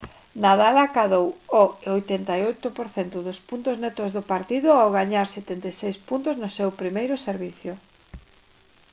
[0.43, 1.27] nadal acadou
[1.61, 1.63] o
[1.97, 7.73] 88 % dos puntos netos do partido ao gañar 76 puntos no seu primeiro servizo